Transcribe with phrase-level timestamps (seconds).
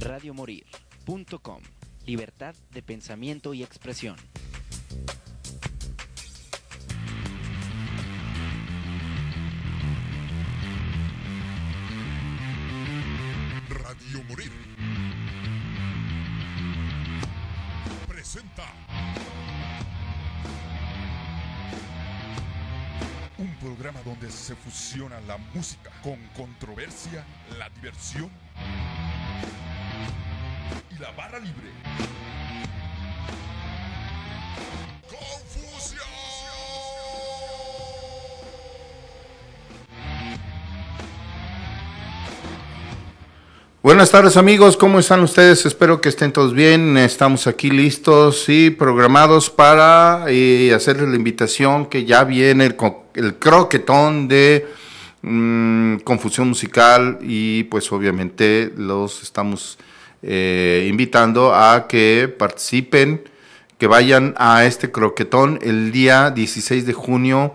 [0.00, 1.62] radiomorir.com.
[2.06, 4.16] Libertad de pensamiento y expresión.
[13.68, 14.50] Radio Morir.
[18.08, 18.64] Presenta.
[23.36, 27.24] Un programa donde se fusiona la música con controversia,
[27.58, 28.30] la diversión
[31.00, 31.70] la barra libre.
[35.08, 36.02] ¡Confusión!
[43.82, 45.64] Buenas tardes amigos, ¿cómo están ustedes?
[45.64, 46.98] Espero que estén todos bien.
[46.98, 52.76] Estamos aquí listos y programados para eh, hacerles la invitación que ya viene el,
[53.14, 54.68] el croquetón de
[55.22, 59.78] mm, confusión musical y pues obviamente los estamos
[60.22, 63.22] eh, invitando a que participen,
[63.78, 67.54] que vayan a este croquetón el día 16 de junio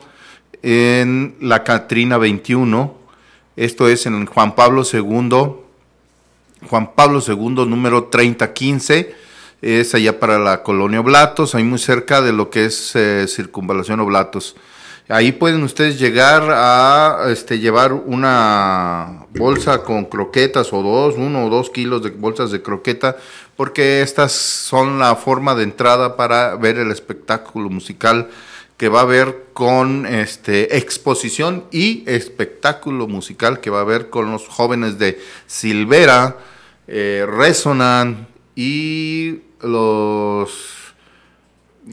[0.64, 2.98] en la Catrina 21.
[3.56, 5.30] Esto es en Juan Pablo II.
[6.68, 9.14] Juan Pablo II, número 3015,
[9.62, 14.00] es allá para la colonia Oblatos, ahí muy cerca de lo que es eh, Circunvalación
[14.00, 14.56] Oblatos.
[15.08, 21.50] Ahí pueden ustedes llegar a este, llevar una bolsa con croquetas o dos, uno o
[21.50, 23.16] dos kilos de bolsas de croqueta,
[23.56, 28.30] porque estas son la forma de entrada para ver el espectáculo musical
[28.78, 34.32] que va a haber con este exposición y espectáculo musical que va a haber con
[34.32, 36.38] los jóvenes de Silvera,
[36.88, 40.96] eh, Resonan y los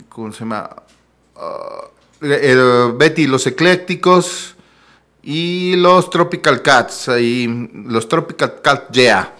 [0.08, 0.70] ¿cómo se llama?
[1.36, 1.88] Ah,
[2.22, 4.56] eh, Betty y los eclécticos
[5.22, 9.34] y los Tropical Cats, ahí, los Tropical Cat Yeah.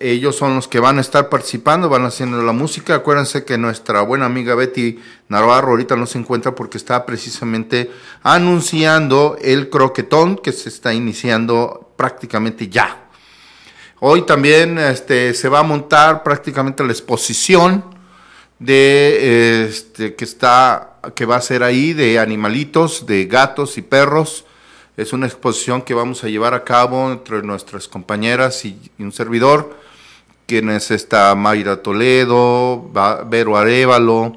[0.00, 2.94] Ellos son los que van a estar participando, van haciendo la música.
[2.94, 7.90] Acuérdense que nuestra buena amiga Betty Navarro ahorita no se encuentra porque está precisamente
[8.22, 13.08] anunciando el croquetón que se está iniciando prácticamente ya.
[13.98, 17.97] Hoy también este, se va a montar prácticamente la exposición
[18.58, 24.44] de este que está que va a ser ahí de animalitos, de gatos y perros.
[24.96, 29.76] Es una exposición que vamos a llevar a cabo entre nuestras compañeras y, un servidor,
[30.46, 32.90] quienes está Mayra Toledo,
[33.26, 34.36] Vero Arevalo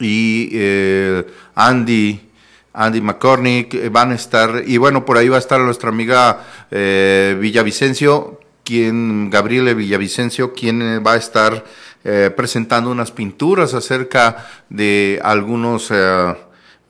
[0.00, 2.28] y eh, Andy.
[2.74, 6.66] Andy McCormick eh, van a estar, y bueno, por ahí va a estar nuestra amiga
[6.70, 11.64] eh, Villavicencio, quien, Gabriele Villavicencio, quien va a estar
[12.04, 16.34] eh, presentando unas pinturas acerca de algunos eh,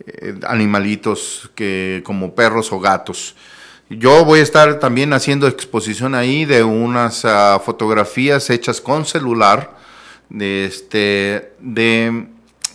[0.06, 3.36] eh, animalitos que, como perros o gatos.
[3.90, 9.76] Yo voy a estar también haciendo exposición ahí de unas ah, fotografías hechas con celular
[10.30, 12.28] de este de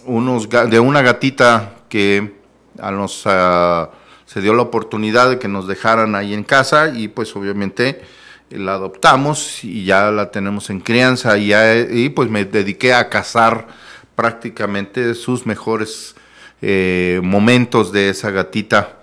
[0.05, 2.35] unos de una gatita que
[2.79, 3.89] a nos ah,
[4.27, 8.01] se dio la oportunidad de que nos dejaran ahí en casa y pues obviamente
[8.49, 13.09] la adoptamos y ya la tenemos en crianza y, ya- y pues me dediqué a
[13.09, 13.67] cazar
[14.15, 16.15] prácticamente sus mejores
[16.61, 18.93] eh, momentos de esa gatita.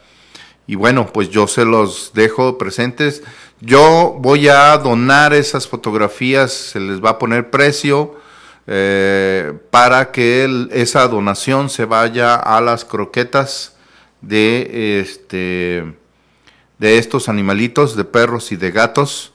[0.67, 3.23] Y bueno, pues yo se los dejo presentes.
[3.61, 8.17] Yo voy a donar esas fotografías, se les va a poner precio
[8.67, 13.77] eh, para que esa donación se vaya a las croquetas
[14.23, 15.85] de este
[16.79, 19.34] de estos animalitos, de perros y de gatos,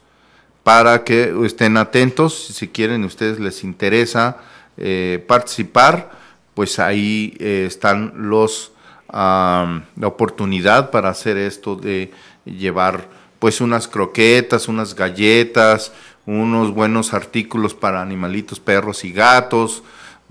[0.70, 2.46] para que estén atentos.
[2.54, 4.38] Si quieren, ustedes les interesa
[4.78, 6.12] eh, participar,
[6.54, 8.72] pues ahí eh, están los
[9.08, 12.12] am, la oportunidad para hacer esto de
[12.46, 13.08] llevar
[13.40, 15.92] pues unas croquetas, unas galletas,
[16.28, 19.82] unos buenos artículos para animalitos, perros y gatos,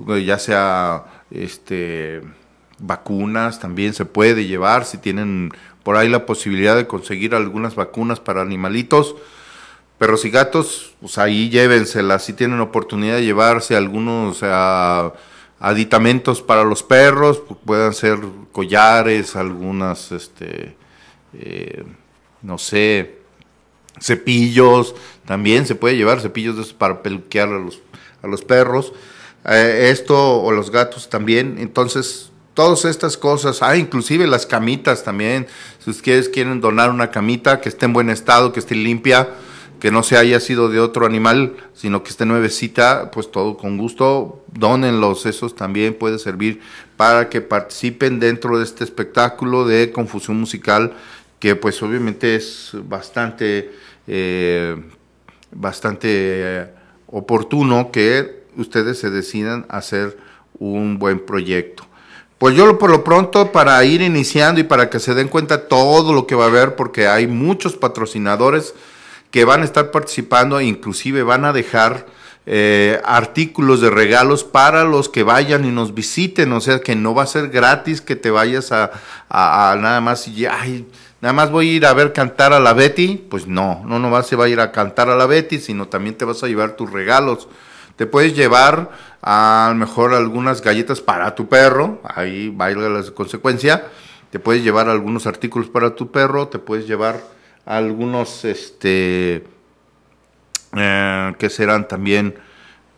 [0.08, 2.22] eh, ya sea este
[2.78, 5.50] vacunas también se puede llevar si tienen
[5.82, 9.16] por ahí la posibilidad de conseguir algunas vacunas para animalitos
[9.98, 15.12] perros y gatos pues ahí llévenselas si tienen oportunidad de llevarse algunos ah,
[15.58, 18.18] aditamentos para los perros puedan ser
[18.52, 20.76] collares algunas este
[21.34, 21.84] eh,
[22.42, 23.18] no sé
[24.00, 24.94] cepillos,
[25.26, 27.80] también se puede llevar cepillos de esos para peluquear a los,
[28.22, 28.92] a los perros,
[29.44, 35.46] eh, esto o los gatos también, entonces todas estas cosas, ah, inclusive las camitas también,
[35.78, 39.28] si ustedes quieren donar una camita que esté en buen estado, que esté limpia,
[39.80, 43.78] que no se haya sido de otro animal, sino que esté nuevecita, pues todo con
[43.78, 46.60] gusto, dónenlos, esos también puede servir
[46.96, 50.94] para que participen dentro de este espectáculo de confusión musical,
[51.38, 53.70] que pues obviamente es bastante,
[54.06, 54.76] eh,
[55.52, 56.66] bastante eh,
[57.06, 60.18] oportuno que ustedes se decidan a hacer
[60.58, 61.84] un buen proyecto.
[62.38, 66.12] Pues yo por lo pronto para ir iniciando y para que se den cuenta todo
[66.12, 68.74] lo que va a haber, porque hay muchos patrocinadores
[69.30, 72.06] que van a estar participando e inclusive van a dejar
[72.50, 77.14] eh, artículos de regalos para los que vayan y nos visiten, o sea que no
[77.14, 78.90] va a ser gratis que te vayas a,
[79.28, 80.86] nada más y ay,
[81.20, 84.10] nada más voy a ir a ver cantar a la Betty, pues no, no no
[84.10, 86.90] vas a ir a cantar a la Betty, sino también te vas a llevar tus
[86.90, 87.48] regalos.
[87.96, 93.88] Te puedes llevar a lo mejor algunas galletas para tu perro, ahí valga la consecuencia,
[94.30, 97.20] te puedes llevar algunos artículos para tu perro, te puedes llevar
[97.68, 99.44] algunos, este,
[100.74, 102.34] eh, que serán también,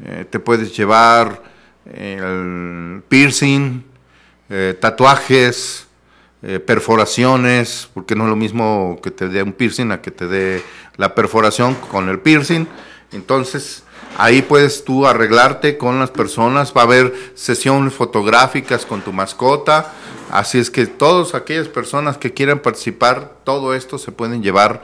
[0.05, 1.43] eh, te puedes llevar
[1.85, 3.83] el piercing,
[4.49, 5.87] eh, tatuajes,
[6.65, 10.63] perforaciones, porque no es lo mismo que te dé un piercing a que te dé
[10.97, 12.67] la perforación con el piercing.
[13.13, 13.85] Entonces,
[14.19, 19.93] Ahí puedes tú arreglarte con las personas, va a haber sesiones fotográficas con tu mascota,
[20.31, 24.83] así es que todas aquellas personas que quieran participar, todo esto se pueden llevar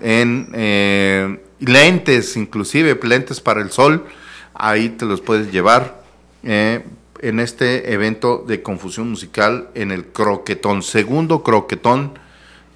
[0.00, 4.06] en eh, lentes, inclusive lentes para el sol,
[4.54, 6.00] ahí te los puedes llevar
[6.44, 6.84] eh,
[7.20, 12.18] en este evento de confusión musical en el croquetón, segundo croquetón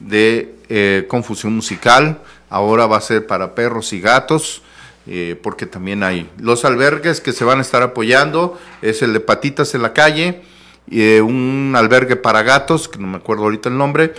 [0.01, 2.21] de eh, confusión musical,
[2.51, 4.63] ahora va a ser para perros y gatos
[5.07, 9.21] eh, porque también hay los albergues que se van a estar apoyando, es el de
[9.21, 10.43] Patitas en la calle,
[10.91, 14.15] eh, un albergue para gatos, que no me acuerdo ahorita el nombre,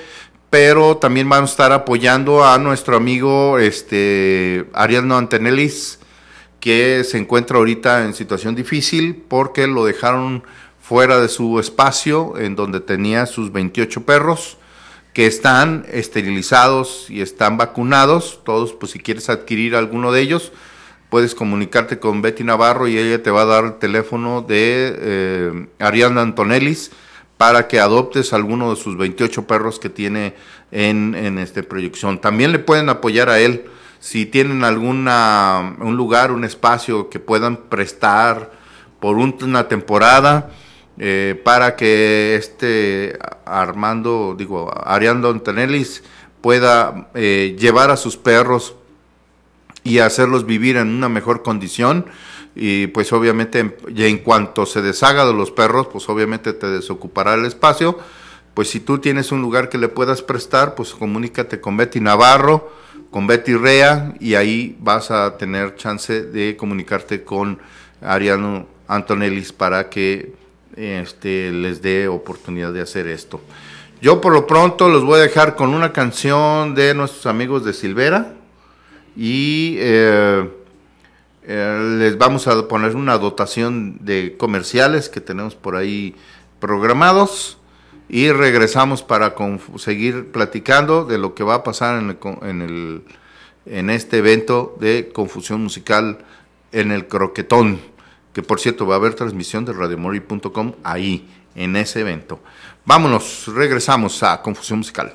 [0.49, 5.99] pero también van a estar apoyando a nuestro amigo este, Ariadno Antenelis,
[6.59, 10.43] que se encuentra ahorita en situación difícil porque lo dejaron
[10.79, 14.57] fuera de su espacio en donde tenía sus 28 perros
[15.13, 20.51] que están esterilizados y están vacunados, todos pues si quieres adquirir alguno de ellos,
[21.13, 25.67] puedes comunicarte con Betty Navarro y ella te va a dar el teléfono de eh,
[25.77, 26.89] Ariana Antonellis
[27.37, 30.33] para que adoptes alguno de sus 28 perros que tiene
[30.71, 32.19] en, en esta proyección.
[32.19, 33.65] También le pueden apoyar a él
[33.99, 38.51] si tienen alguna un lugar, un espacio que puedan prestar
[38.99, 40.49] por una temporada
[40.97, 46.03] eh, para que este Armando, digo, Ariando Antonellis
[46.41, 48.77] pueda eh, llevar a sus perros
[49.83, 52.05] y hacerlos vivir en una mejor condición.
[52.55, 57.33] Y pues obviamente ya en cuanto se deshaga de los perros pues obviamente te desocupará
[57.33, 57.97] el espacio.
[58.53, 62.71] Pues si tú tienes un lugar que le puedas prestar pues comunícate con Betty Navarro
[63.13, 67.59] con Betty Rea y ahí vas a tener chance de comunicarte con
[68.01, 70.33] Ariano Antonellis para que
[70.75, 73.39] este, les dé oportunidad de hacer esto.
[74.01, 77.73] Yo por lo pronto los voy a dejar con una canción de nuestros amigos de
[77.73, 78.33] Silvera,
[79.15, 80.49] y eh,
[81.43, 86.15] eh, les vamos a poner una dotación de comerciales que tenemos por ahí
[86.59, 87.57] programados
[88.09, 89.35] y regresamos para
[89.77, 93.03] seguir platicando de lo que va a pasar en, en, el,
[93.65, 96.19] en este evento de confusión musical
[96.71, 97.79] en el croquetón,
[98.33, 102.39] que por cierto va a haber transmisión de radiomori.com ahí, en ese evento.
[102.85, 105.13] Vámonos, regresamos a confusión musical.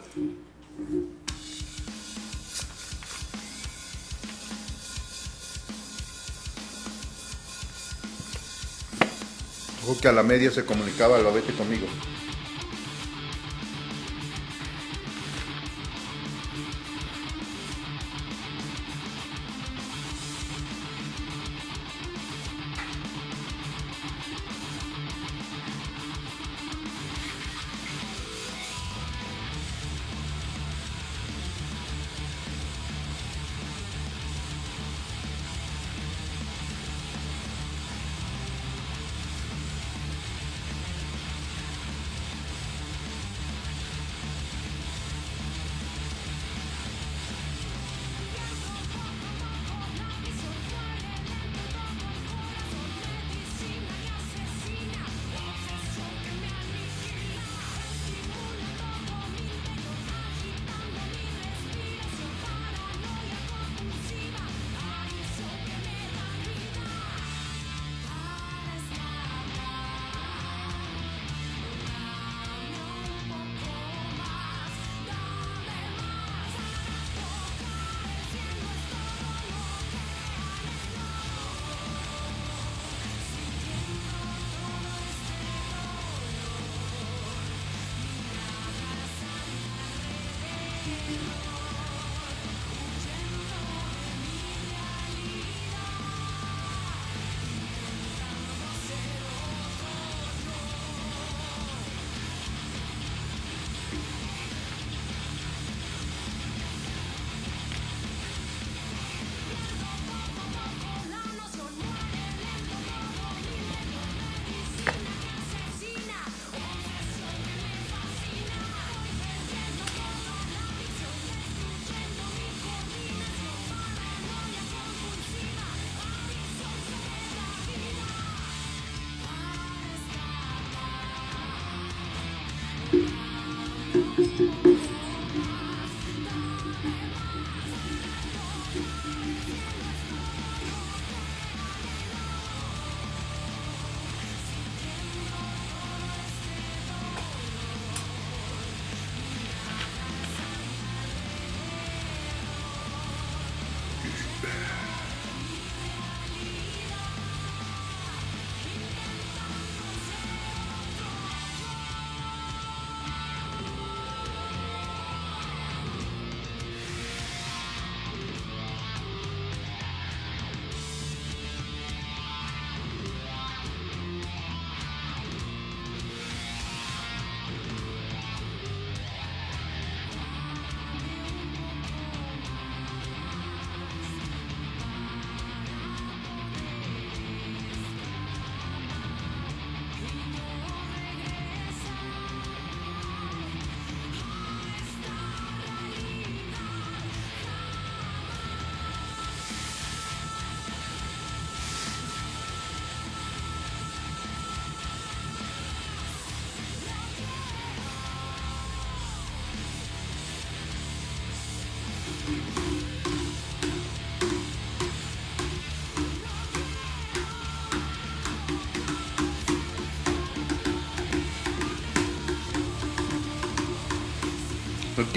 [9.97, 11.87] Que a la media se comunicaba, lo vete conmigo.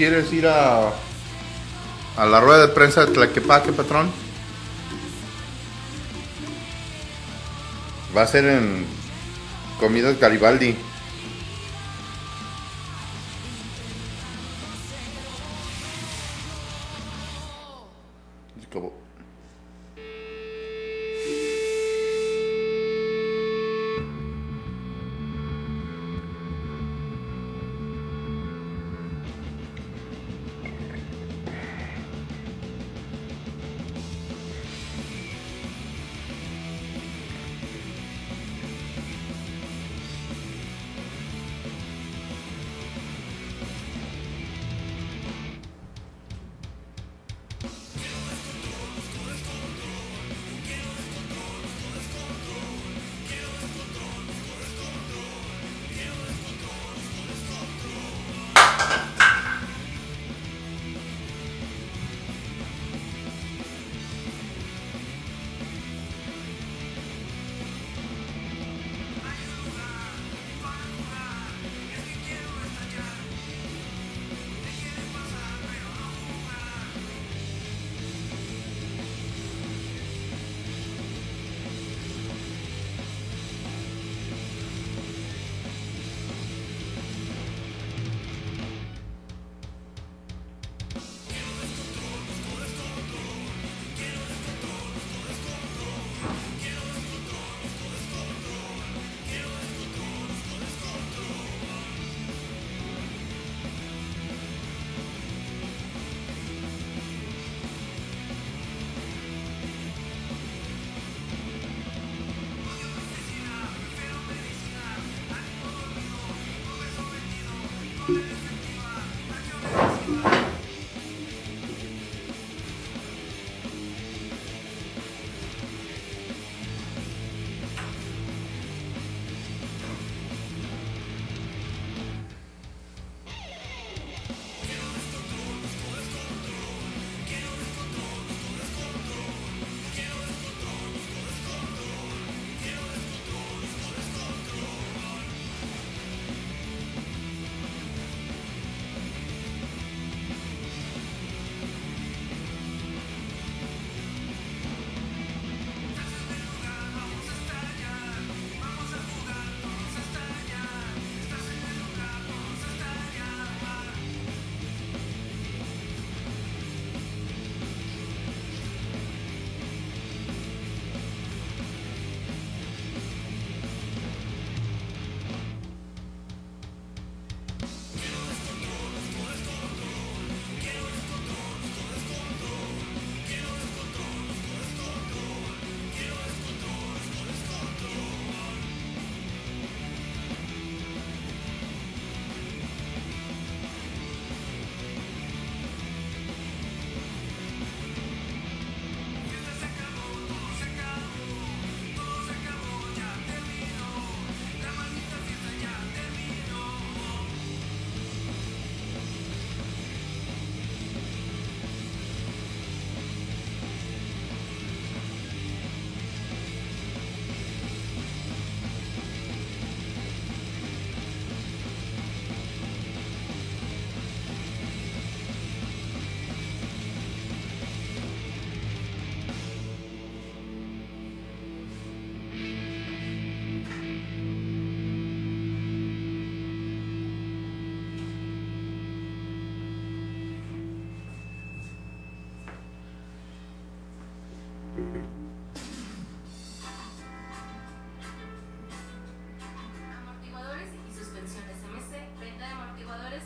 [0.02, 0.88] Quieres ir a,
[2.16, 4.10] a la rueda de prensa de Tlaquepaque, patrón?
[8.16, 8.84] Va a ser en
[9.78, 10.74] Comidas Garibaldi.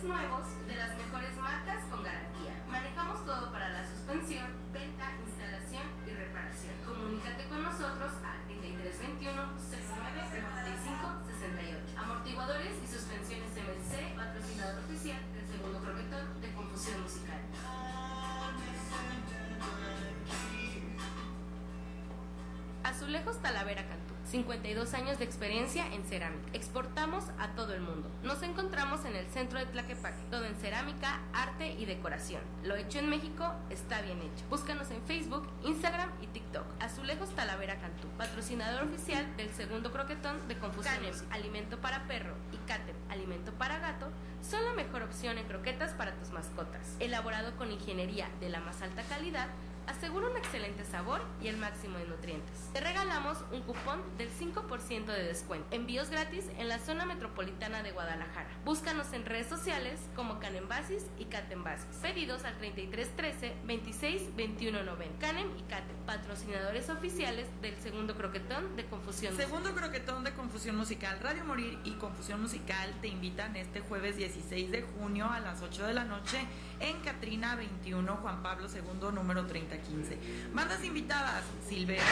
[0.07, 2.55] Nuevos de las mejores marcas con garantía.
[2.71, 6.75] Manejamos todo para la suspensión, venta, instalación y reparación.
[6.87, 11.99] Comunícate con nosotros al 3321 69 95 68.
[11.99, 17.43] Amortiguadores y suspensiones MC, patrocinador oficial del segundo croquetón de confusión musical.
[22.85, 24.06] Azulejos Talavera Cantú.
[24.37, 26.47] 52 años de experiencia en cerámica.
[26.53, 28.11] Exportamos a todo el mundo.
[28.23, 32.43] Nos encontramos en el centro de Tlaquepaque, todo en cerámica, arte y decoración.
[32.63, 34.45] Lo hecho en México está bien hecho.
[34.51, 36.67] Búscanos en Facebook, Instagram y TikTok.
[36.81, 38.09] Azulejos Talavera Cantú.
[38.19, 40.95] Patrocinador oficial del segundo croquetón de Confusión.
[40.95, 44.11] Canem, alimento para perro, y Catem, alimento para gato,
[44.43, 46.95] son la mejor opción en croquetas para tus mascotas.
[47.01, 49.49] Elaborado con ingeniería de la más alta calidad,
[49.87, 52.71] asegura un excelente sabor y el máximo de nutrientes.
[52.73, 55.67] Te regalamos un cupón del 5% de descuento.
[55.71, 58.49] Envíos gratis en la zona metropolitana de Guadalajara.
[58.65, 61.97] Búscanos en redes sociales como Canembasis y Catembasis.
[62.03, 65.27] Pedidos al 3313 26 21 90.
[65.27, 69.37] Canem y Catem, patrocinadores oficiales del segundo croquetón de Confusión.
[69.37, 71.19] Segundo croquetón de Confusión Musical.
[71.21, 75.87] Radio Morir y Confusión Musical te invitan este jueves 16 de junio a las 8
[75.87, 76.47] de la noche
[76.81, 79.47] en Catrina 21 Juan Pablo II número
[79.79, 80.19] 3015.
[80.55, 82.03] Bandas invitadas: Silvera,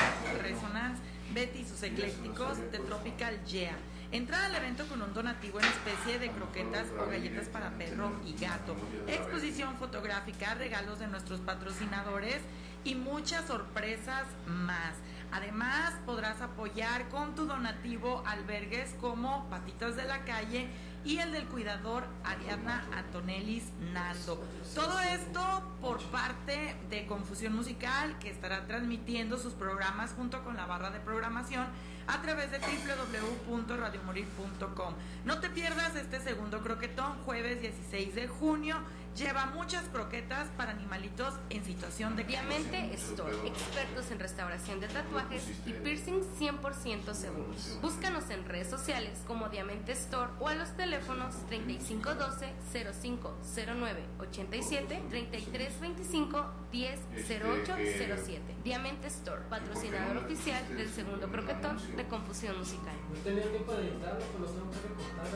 [0.42, 1.00] Resonance,
[1.32, 3.76] Betty y sus eclécticos de Tropical Yeah.
[4.12, 8.32] Entrada al evento con un donativo en especie de croquetas o galletas para perro y
[8.40, 8.76] gato.
[9.08, 12.40] Exposición fotográfica, regalos de nuestros patrocinadores
[12.84, 14.94] y muchas sorpresas más.
[15.32, 20.68] Además, podrás apoyar con tu donativo albergues como Patitas de la Calle
[21.04, 24.42] y el del cuidador Ariadna Antonelis Nando.
[24.74, 25.40] Todo esto
[25.80, 30.98] por parte de Confusión Musical que estará transmitiendo sus programas junto con la barra de
[31.00, 31.66] programación
[32.06, 34.94] a través de www.radiomorir.com.
[35.24, 38.78] No te pierdas este segundo croquetón jueves 16 de junio.
[39.16, 45.44] Lleva muchas croquetas para animalitos en situación de Diamante Store, expertos en restauración de tatuajes
[45.66, 47.78] y piercing 100% seguros.
[47.80, 56.46] Búscanos en redes sociales como Diamante Store o a los teléfonos 3512 0509 87 3325
[56.72, 58.56] 100807.
[58.64, 62.96] Diamante Store, patrocinador oficial del segundo croquetón de Confusión Musical.
[63.14, 65.26] No tenía tiempo de editarlo, pero los tengo que recortar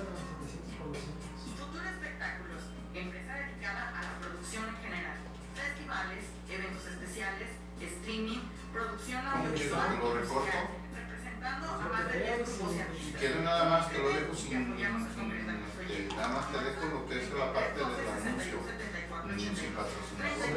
[3.69, 5.17] dedicada a la producción en general,
[5.55, 7.49] festivales, eventos especiales,
[7.81, 8.41] streaming,
[8.73, 10.41] producción audiovisual y ¿Lo recorto?
[10.41, 13.21] musical, representando a más de 10 grupos y artistas.
[13.21, 17.29] Quiero nada más que lo dejo sin, eh, nada más te dejo lo que es
[17.33, 18.59] la parte del anuncio.
[18.65, 20.49] 33 sin patrocinador.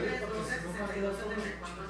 [1.01, 1.23] 12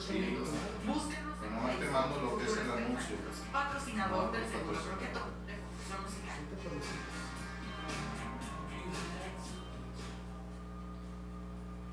[0.01, 0.37] Sí.
[0.85, 3.15] Búsquenos Nomás te mando lo que es el anuncio.
[3.51, 4.81] Patrocinador del patrocinador.
[4.81, 7.10] croquetón de Confusión Musical.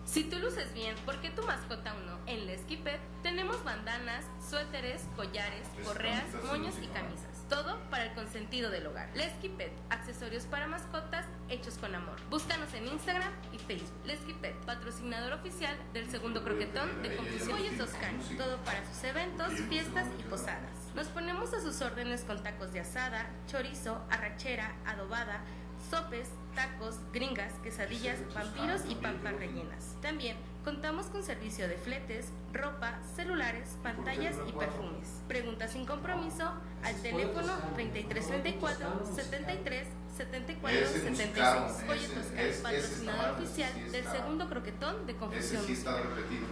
[0.09, 2.19] Si tú luces bien, ¿por qué tu mascota aún no?
[2.27, 2.47] En
[2.83, 7.45] Pet tenemos bandanas, suéteres, collares, correas, moños y camisas.
[7.51, 9.11] Todo para el consentido del hogar.
[9.13, 12.17] Pet, accesorios para mascotas hechos con amor.
[12.31, 14.41] Búscanos en Instagram y Facebook.
[14.41, 18.23] Pet, patrocinador oficial del segundo croquetón de Confusión Toscano.
[18.39, 20.73] Todo para sus eventos, fiestas y posadas.
[20.95, 25.43] Nos ponemos a sus órdenes con tacos de asada, chorizo, arrachera, adobada,
[25.91, 29.95] sopes, tacos, gringas, quesadillas, vampiros y pampas rellenas.
[30.03, 35.09] También contamos con servicio de fletes, ropa, celulares, pantallas y perfumes.
[35.29, 36.53] Pregunta sin compromiso
[36.85, 41.33] al teléfono 3334 73 74 Ese es 76.
[41.37, 45.65] caro, Pollo ese- Toscano, ese- ese patrocinador oficial del segundo croquetón de Ese confusión.
[45.65, 46.47] sí está repetido.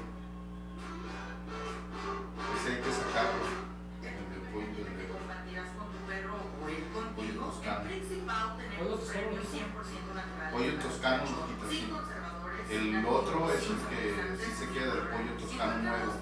[2.61, 3.65] Ese hay que sacarlo.
[11.07, 12.71] Toscano, conservadores.
[12.71, 16.12] El otro es el que sí se queda del pollo toscano nuevo,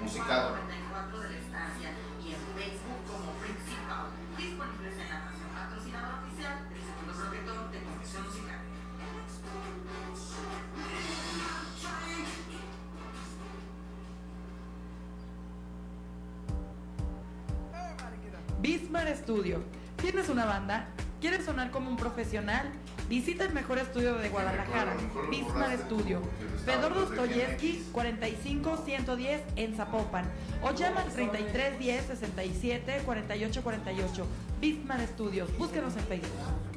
[0.00, 0.56] musicado.
[0.56, 1.90] 94 de la estancia
[2.22, 4.06] y en Facebook como Principal.
[4.36, 8.60] Disponibles en la nación patrocinador oficial del segundo croquetón de Confusión Musical.
[18.60, 19.64] Bismar Studio.
[19.96, 20.88] ¿Tienes una banda?
[21.20, 22.70] ¿Quieres sonar como un profesional?
[23.10, 24.94] Visita el mejor estudio de Guadalajara,
[25.32, 26.20] Bismar Studio.
[26.64, 30.26] Fedor Dostoyevsky 45110 en Zapopan.
[30.62, 34.26] O llama al 3310 67 48 48.
[34.60, 35.58] Bismar Studios.
[35.58, 36.69] Búsquenos en Facebook.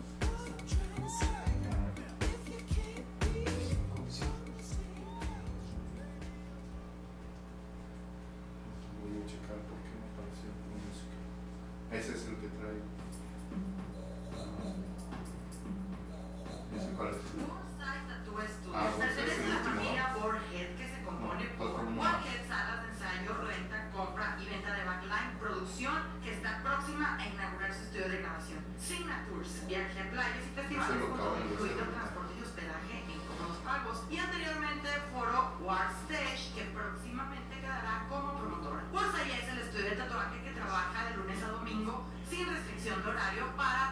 [29.84, 33.98] Playas y festivales acaban todo de incluido transporte y hospedaje en cómodos pagos.
[34.10, 38.84] Y anteriormente foro War Stage que próximamente quedará como promotora.
[38.94, 43.10] Warsay es el estudio de tatuaje que trabaja de lunes a domingo sin restricción de
[43.10, 43.83] horario para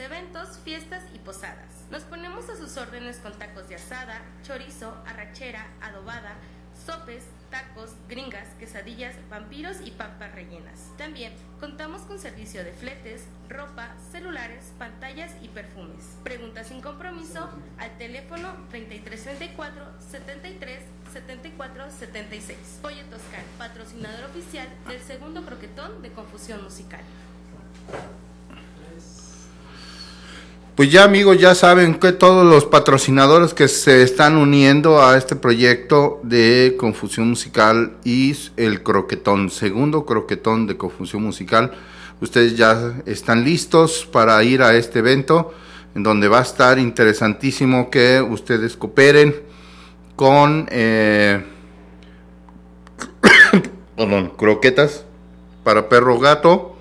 [0.00, 1.84] eventos, fiestas y posadas.
[1.90, 6.36] Nos ponemos a sus órdenes con tacos de asada, chorizo, arrachera, adobada,
[6.86, 10.92] sopes, tacos, gringas, quesadillas, vampiros y papas rellenas.
[10.96, 16.16] También contamos con servicio de fletes, ropa, celulares, pantallas y perfumes.
[16.22, 20.80] Pregunta sin compromiso al teléfono 3334 73
[21.12, 22.58] 74 76.
[22.82, 27.00] Pollo Toscano, patrocinador oficial del segundo croquetón de Confusión Musical.
[30.78, 35.34] Pues ya amigos, ya saben que todos los patrocinadores que se están uniendo a este
[35.34, 41.72] proyecto de Confusión Musical y el croquetón, segundo croquetón de Confusión Musical,
[42.20, 45.52] ustedes ya están listos para ir a este evento
[45.96, 49.34] en donde va a estar interesantísimo que ustedes cooperen
[50.14, 51.44] con eh,
[54.36, 55.04] croquetas
[55.64, 56.76] para perro gato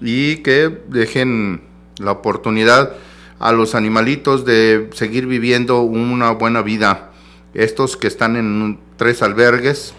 [0.00, 2.94] y que dejen la oportunidad
[3.38, 7.10] a los animalitos de seguir viviendo una buena vida.
[7.52, 9.94] Estos que están en tres albergues,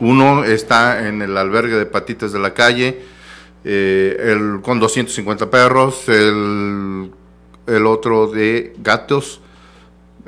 [0.00, 3.02] uno está en el albergue de patitas de la calle,
[3.64, 7.10] eh, el, con 250 perros, el,
[7.66, 9.40] el otro de gatos,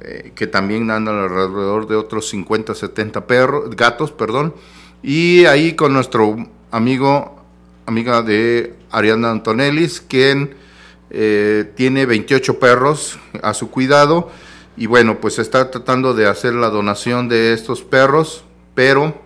[0.03, 4.55] eh, que también andan alrededor de otros 50, 70 perros, gatos, perdón,
[5.03, 6.37] y ahí con nuestro
[6.71, 7.43] amigo,
[7.87, 10.62] amiga de Ariana Antonellis, quien
[11.15, 14.31] eh, tiene 28 perros a su cuidado
[14.79, 18.45] y bueno, pues está tratando de hacer la donación de estos perros,
[18.75, 19.21] pero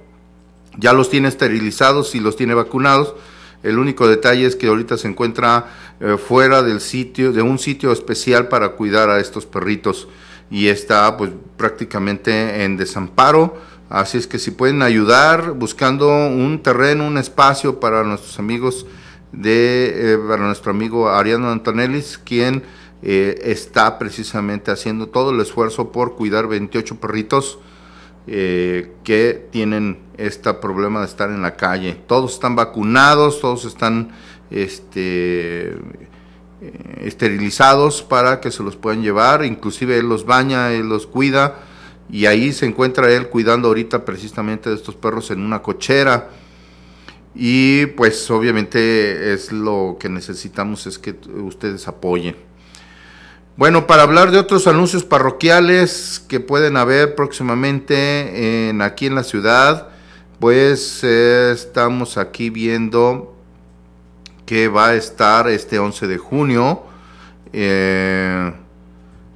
[0.77, 3.15] ya los tiene esterilizados y los tiene vacunados.
[3.63, 5.67] El único detalle es que ahorita se encuentra
[6.01, 10.09] eh, fuera del sitio, de un sitio especial para cuidar a estos perritos
[10.51, 13.57] y está pues prácticamente en desamparo.
[13.89, 18.87] Así es que si pueden ayudar buscando un terreno, un espacio para nuestros amigos
[19.33, 22.63] de eh, nuestro amigo Ariano Antonellis, quien
[23.03, 27.59] eh, está precisamente haciendo todo el esfuerzo por cuidar 28 perritos
[28.27, 32.01] eh, que tienen este problema de estar en la calle.
[32.07, 34.11] Todos están vacunados, todos están
[34.51, 35.77] este,
[37.01, 41.61] esterilizados para que se los puedan llevar, inclusive él los baña, él los cuida.
[42.09, 46.31] Y ahí se encuentra él cuidando ahorita precisamente de estos perros en una cochera
[47.37, 52.35] y pues obviamente es lo que necesitamos es que ustedes apoyen.
[53.59, 59.23] Bueno, para hablar de otros anuncios parroquiales que pueden haber próximamente en, aquí en la
[59.23, 59.89] ciudad,
[60.41, 63.35] pues estamos aquí viendo
[64.47, 66.83] que va a estar este 11 de junio.
[67.53, 68.53] Eh,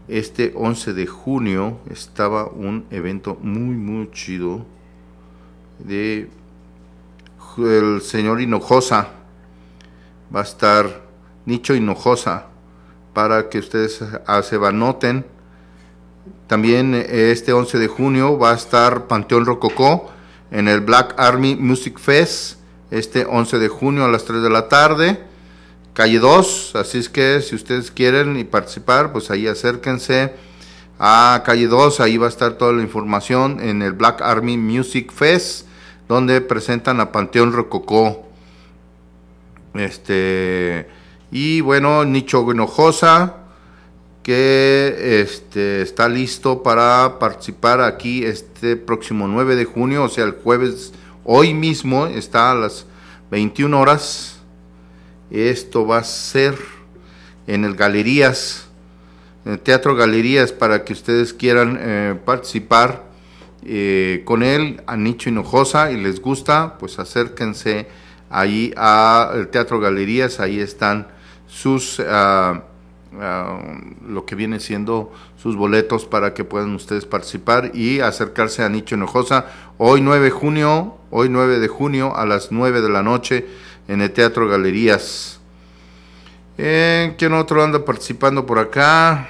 [0.08, 4.66] este 11 de junio estaba un evento muy, muy chido
[5.78, 6.28] de
[7.58, 9.08] el señor Hinojosa.
[10.34, 11.02] Va a estar
[11.46, 12.46] Nicho Hinojosa
[13.12, 14.00] para que ustedes
[14.42, 15.26] se anoten.
[16.46, 20.10] También eh, este 11 de junio va a estar Panteón Rococó
[20.50, 22.60] en el Black Army Music Fest
[22.90, 25.20] este 11 de junio a las 3 de la tarde,
[25.94, 30.34] calle 2, así es que si ustedes quieren y participar, pues ahí acérquense
[30.98, 35.12] a calle 2, ahí va a estar toda la información en el Black Army Music
[35.12, 35.66] Fest
[36.10, 38.26] donde presentan a Panteón Rococó.
[39.74, 40.88] Este,
[41.30, 43.36] y bueno, Nicho Hinojosa,
[44.24, 50.32] que este, está listo para participar aquí este próximo 9 de junio, o sea, el
[50.32, 50.92] jueves,
[51.22, 52.86] hoy mismo, está a las
[53.30, 54.40] 21 horas.
[55.30, 56.56] Esto va a ser
[57.46, 58.66] en el Galerías,
[59.44, 63.09] en el Teatro Galerías, para que ustedes quieran eh, participar
[63.64, 67.88] eh, con él, a Nicho Hinojosa, y les gusta, pues acérquense
[68.30, 71.08] ahí al Teatro Galerías, ahí están
[71.46, 72.62] sus, ah,
[73.20, 73.58] ah,
[74.08, 78.94] lo que viene siendo sus boletos para que puedan ustedes participar y acercarse a Nicho
[78.94, 79.46] Hinojosa
[79.78, 83.46] hoy 9 de junio, hoy 9 de junio a las 9 de la noche
[83.88, 85.40] en el Teatro Galerías.
[86.56, 89.28] Eh, ¿Quién otro anda participando por acá?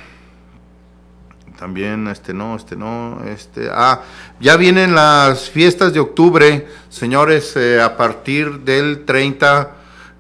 [1.61, 4.01] También este no, este no, este ah,
[4.41, 9.71] ya vienen las fiestas de octubre, señores, eh, a partir del 30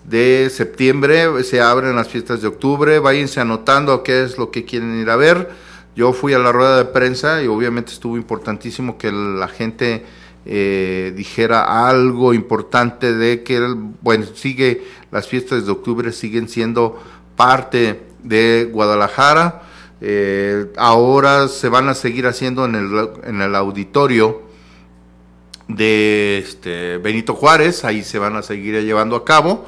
[0.04, 5.00] de septiembre se abren las fiestas de octubre, váyanse anotando qué es lo que quieren
[5.00, 5.48] ir a ver.
[5.96, 10.04] Yo fui a la rueda de prensa y obviamente estuvo importantísimo que la gente
[10.44, 13.60] eh, dijera algo importante de que,
[14.02, 17.02] bueno, sigue, las fiestas de octubre siguen siendo
[17.34, 19.69] parte de Guadalajara
[20.00, 24.42] eh, ahora se van a seguir haciendo en el, en el auditorio
[25.68, 29.66] de este, Benito Juárez, ahí se van a seguir llevando a cabo,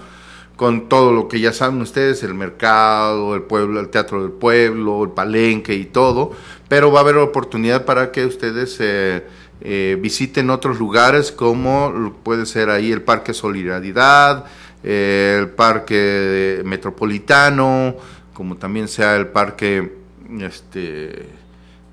[0.56, 5.04] con todo lo que ya saben ustedes, el mercado, el pueblo, el teatro del pueblo,
[5.04, 6.32] el palenque y todo,
[6.68, 9.26] pero va a haber oportunidad para que ustedes eh,
[9.60, 14.46] eh, visiten otros lugares como puede ser ahí el Parque Solidaridad,
[14.82, 17.96] el Parque Metropolitano,
[18.34, 20.01] como también sea el Parque
[20.40, 21.28] este,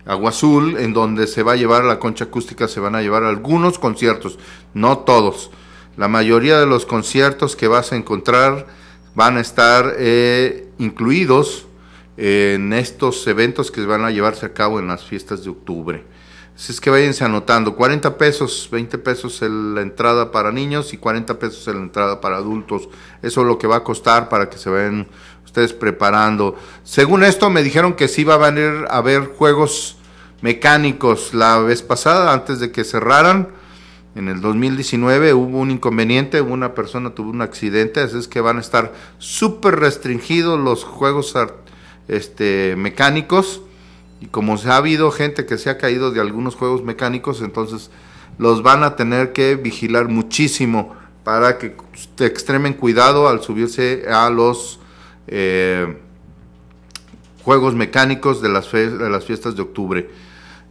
[0.06, 3.24] Agua Azul, en donde se va a llevar la concha acústica, se van a llevar
[3.24, 4.40] algunos conciertos,
[4.74, 5.52] no todos
[6.00, 8.68] la mayoría de los conciertos que vas a encontrar
[9.16, 11.68] van a estar eh, incluidos
[12.16, 16.06] en estos eventos que van a llevarse a cabo en las fiestas de octubre.
[16.56, 21.38] Así es que váyanse anotando, 40 pesos, 20 pesos la entrada para niños y 40
[21.38, 22.88] pesos en la entrada para adultos.
[23.22, 25.06] Eso es lo que va a costar para que se vayan
[25.50, 26.56] ustedes preparando.
[26.84, 29.98] Según esto me dijeron que sí va a venir a haber juegos
[30.42, 33.50] mecánicos la vez pasada, antes de que cerraran
[34.16, 38.58] en el 2019 hubo un inconveniente, una persona tuvo un accidente, así es que van
[38.58, 41.36] a estar súper restringidos los juegos
[42.08, 43.62] este, mecánicos.
[44.22, 47.90] Y como se ha habido gente que se ha caído de algunos juegos mecánicos, entonces
[48.38, 51.76] los van a tener que vigilar muchísimo para que
[52.20, 54.79] extremen cuidado al subirse a los
[55.30, 55.98] eh,
[57.44, 60.10] juegos mecánicos de las, de las fiestas de octubre.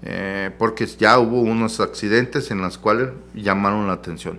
[0.03, 4.39] Eh, porque ya hubo unos accidentes en los cuales llamaron la atención.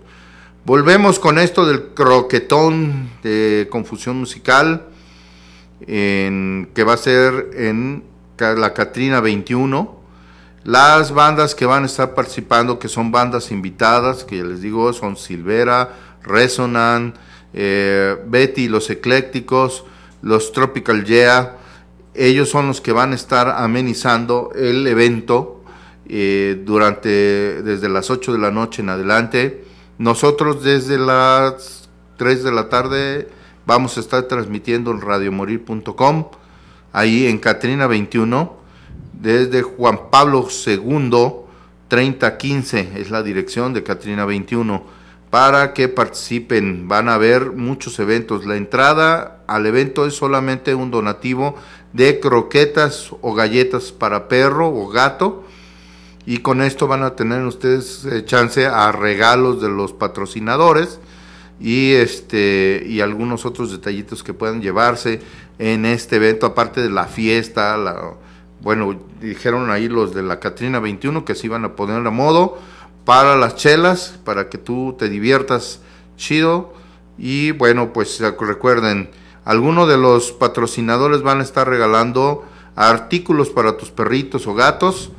[0.63, 4.85] Volvemos con esto del croquetón de confusión musical,
[5.85, 8.03] que va a ser en
[8.37, 9.99] la Catrina 21.
[10.63, 14.91] Las bandas que van a estar participando, que son bandas invitadas, que ya les digo,
[14.93, 17.15] son Silvera, Resonant,
[17.53, 19.85] eh, Betty, los Eclécticos,
[20.21, 21.57] los Tropical Yeah,
[22.13, 25.63] ellos son los que van a estar amenizando el evento
[26.07, 29.63] eh, durante desde las 8 de la noche en adelante.
[29.97, 33.29] Nosotros desde las 3 de la tarde
[33.65, 36.27] vamos a estar transmitiendo en radiomorir.com,
[36.91, 38.57] ahí en Catrina 21,
[39.13, 41.11] desde Juan Pablo II
[41.89, 44.98] 3015 es la dirección de Catrina 21
[45.29, 46.87] para que participen.
[46.87, 48.45] Van a haber muchos eventos.
[48.45, 51.55] La entrada al evento es solamente un donativo
[51.93, 55.43] de croquetas o galletas para perro o gato.
[56.25, 60.99] Y con esto van a tener ustedes eh, chance a regalos de los patrocinadores
[61.59, 65.21] y este y algunos otros detallitos que puedan llevarse
[65.57, 67.77] en este evento aparte de la fiesta,
[68.61, 72.57] bueno, dijeron ahí los de la Catrina 21 que se iban a poner a modo
[73.09, 75.79] para las chelas, para que tú te diviertas
[76.15, 76.75] chido
[77.17, 79.09] y bueno, pues recuerden
[79.45, 82.45] algunos de los patrocinadores van a estar regalando
[82.75, 85.09] artículos para tus perritos o gatos.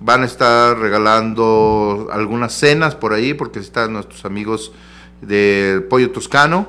[0.00, 4.72] Van a estar regalando algunas cenas por ahí, porque están nuestros amigos
[5.22, 6.68] del Pollo Toscano.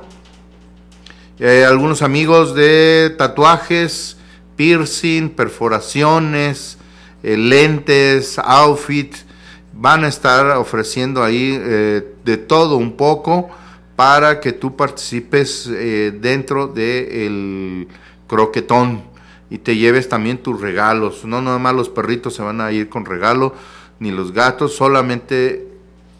[1.38, 4.16] Eh, algunos amigos de tatuajes,
[4.56, 6.78] piercing, perforaciones,
[7.22, 9.14] eh, lentes, outfit.
[9.82, 13.50] Van a estar ofreciendo ahí eh, de todo un poco
[13.96, 17.88] para que tú participes eh, dentro del
[18.28, 19.02] croquetón
[19.50, 21.24] y te lleves también tus regalos.
[21.24, 23.56] No nada más los perritos se van a ir con regalo,
[23.98, 25.66] ni los gatos, solamente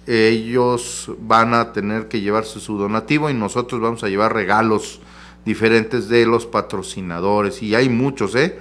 [0.09, 4.98] ellos van a tener que llevarse su donativo y nosotros vamos a llevar regalos
[5.44, 7.62] diferentes de los patrocinadores.
[7.62, 8.59] Y hay muchos, ¿eh?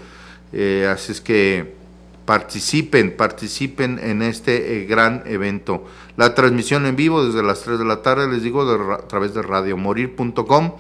[0.54, 1.81] eh así es que
[2.32, 5.84] participen, participen en este eh, gran evento.
[6.16, 9.42] La transmisión en vivo desde las 3 de la tarde, les digo, a través de
[9.42, 10.76] radiomorir.com,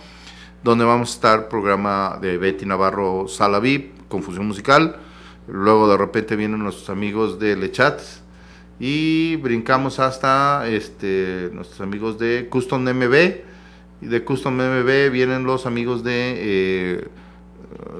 [0.64, 4.96] donde vamos a estar programa de Betty Navarro Salaví, Confusión Musical.
[5.50, 8.00] Luego de repente vienen nuestros amigos de Lechat
[8.80, 13.16] y brincamos hasta este, nuestros amigos de Custom MB.
[14.04, 17.08] Y de Custom MB vienen los amigos de, eh,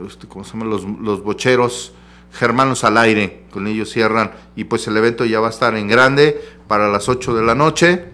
[0.08, 0.68] este, ¿cómo se llama?
[0.68, 1.96] Los, los bocheros
[2.32, 5.88] Germanos al aire, con ellos cierran y pues el evento ya va a estar en
[5.88, 8.06] grande para las 8 de la noche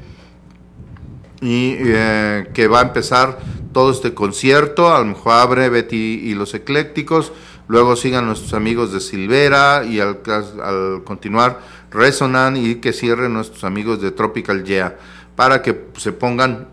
[1.42, 3.40] y eh, que va a empezar
[3.74, 7.32] todo este concierto, a lo mejor abre Betty y los eclécticos,
[7.68, 10.20] luego sigan nuestros amigos de Silvera y al,
[10.64, 11.60] al continuar
[11.92, 14.98] Resonan y que cierren nuestros amigos de Tropical Yeah
[15.38, 16.68] para que se pongan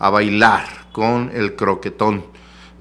[0.00, 2.24] a bailar con el croquetón.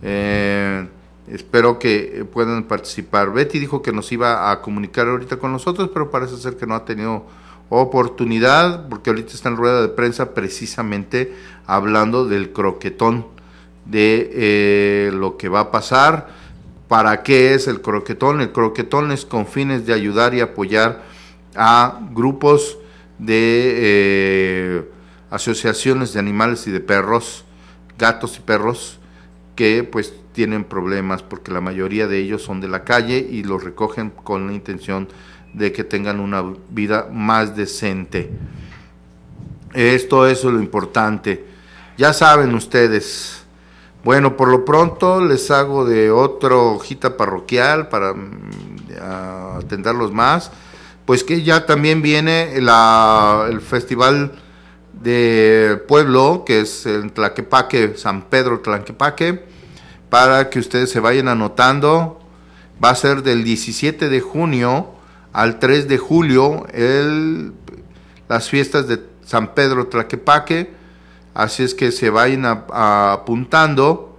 [0.02, 0.88] Eh,
[1.30, 3.32] Espero que puedan participar.
[3.32, 6.76] Betty dijo que nos iba a comunicar ahorita con nosotros, pero parece ser que no
[6.76, 7.26] ha tenido
[7.70, 11.36] oportunidad, porque ahorita está en rueda de prensa precisamente
[11.68, 13.28] hablando del croquetón,
[13.86, 16.30] de eh, lo que va a pasar,
[16.88, 18.42] para qué es el croquetón.
[18.42, 21.04] El croquetón es con fines de ayudar y apoyar
[21.56, 22.80] a grupos
[23.20, 24.92] de eh,
[25.30, 27.46] asociaciones de animales y de perros
[28.00, 28.98] gatos y perros
[29.56, 33.62] que pues tienen problemas porque la mayoría de ellos son de la calle y los
[33.62, 35.10] recogen con la intención
[35.54, 38.32] de que tengan una vida más decente.
[39.74, 41.46] Esto es lo importante.
[41.98, 43.44] Ya saben ustedes.
[44.06, 50.54] Bueno, por lo pronto les hago de otro hojita parroquial para mm, atenderlos más.
[51.06, 54.32] Pues que ya también viene el festival
[54.94, 59.49] de pueblo, que es el Tlaquepaque, San Pedro Tlaquepaque,
[60.10, 62.20] para que ustedes se vayan anotando.
[62.84, 64.92] Va a ser del 17 de junio
[65.34, 67.54] al 3 de julio el,
[68.28, 70.74] las fiestas de San Pedro Tlaquepaque,
[71.34, 74.18] así es que se vayan apuntando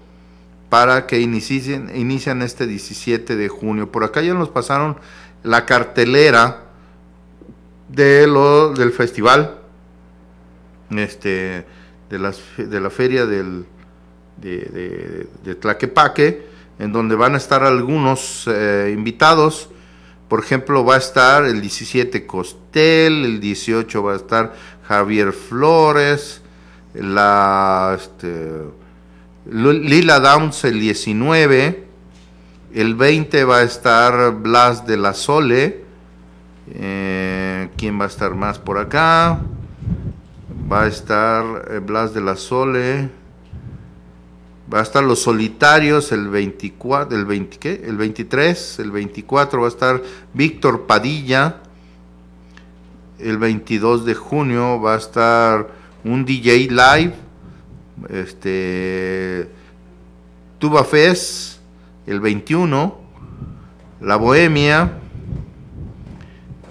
[0.68, 3.90] para que inicien, inician este 17 de junio.
[3.90, 4.98] Por acá ya nos pasaron
[5.42, 6.62] la cartelera
[7.88, 9.59] de lo, del festival,
[10.90, 11.66] este,
[12.09, 13.66] de, las, de la feria del,
[14.40, 16.46] de, de, Tlaquepaque,
[16.79, 19.70] en donde van a estar algunos eh, invitados
[20.31, 24.55] por ejemplo, va a estar el 17 Costel, el 18 va a estar
[24.87, 26.40] Javier Flores,
[26.94, 28.48] la este,
[29.50, 31.85] Lila Downs el 19,
[32.74, 35.85] el 20 va a estar Blas de la Sole,
[36.74, 39.40] eh, ¿quién va a estar más por acá?
[40.70, 43.11] Va a estar eh, Blas de la Sole,
[44.72, 47.83] Va a estar los solitarios el 24, el 20, ¿qué?
[47.85, 50.02] El 23, el 24 va a estar
[50.33, 51.56] Víctor Padilla.
[53.18, 55.70] El 22 de junio va a estar
[56.04, 57.14] un DJ live.
[58.11, 59.50] Este
[60.61, 61.59] Tuba Fest
[62.06, 63.00] el 21.
[64.00, 64.92] La Bohemia.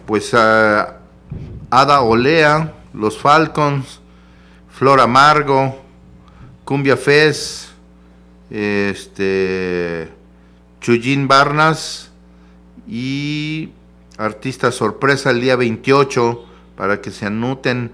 [0.06, 4.00] Pues Ada Olea, Los Falcons,
[4.70, 5.84] Flor Amargo,
[6.64, 7.69] Cumbia Fest
[8.50, 10.10] este
[10.82, 12.12] Chuyín Barnas
[12.88, 13.70] y
[14.18, 16.46] artista sorpresa el día 28
[16.76, 17.92] para que se anoten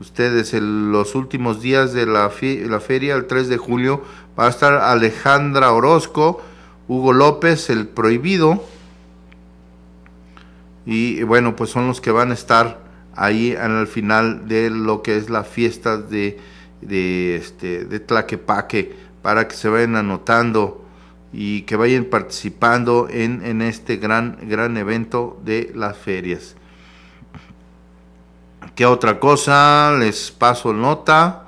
[0.00, 0.54] ustedes.
[0.54, 4.02] En los últimos días de la, feria el 3 de julio
[4.38, 6.42] va a estar Alejandra Orozco
[6.88, 8.64] Hugo López el prohibido
[10.84, 12.80] y bueno pues son los que van a estar
[13.14, 16.40] ahí al final de lo que es la fiesta de
[16.80, 20.84] de este de Tlaquepaque para que se vayan anotando
[21.32, 26.56] y que vayan participando en, en este gran, gran evento de las ferias.
[28.74, 29.94] ¿Qué otra cosa?
[29.98, 31.46] Les paso nota